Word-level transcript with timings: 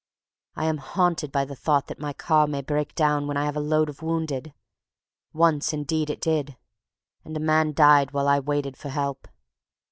I 0.55 0.65
am 0.65 0.77
haunted 0.79 1.31
by 1.31 1.45
the 1.45 1.55
thought 1.55 1.85
that 1.85 1.99
my 1.99 2.11
car 2.11 2.47
may 2.47 2.63
break 2.63 2.95
down 2.95 3.27
when 3.27 3.37
I 3.37 3.45
have 3.45 3.55
a 3.55 3.59
load 3.59 3.87
of 3.87 4.01
wounded. 4.01 4.51
Once 5.31 5.73
indeed 5.73 6.09
it 6.09 6.21
did, 6.21 6.57
and 7.23 7.37
a 7.37 7.39
man 7.39 7.71
died 7.71 8.09
while 8.09 8.27
I 8.27 8.39
waited 8.39 8.75
for 8.77 8.89
help. 8.89 9.27